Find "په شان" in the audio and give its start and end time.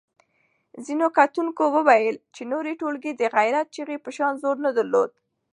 4.05-4.33